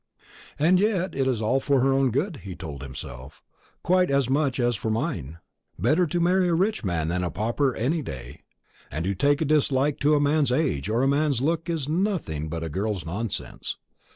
[0.57, 3.43] "And yet it's all for her own good," he told himself,
[3.83, 5.37] "quite as much as for mine.
[5.77, 8.39] Better to marry a rich man than a pauper any day;
[8.89, 12.49] and to take a dislike to a man's age or a man's looks is nothing
[12.49, 13.77] but a girl's nonsense.